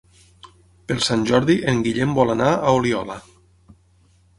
[0.91, 3.23] Per Sant Jordi en Guillem vol anar a Oliola.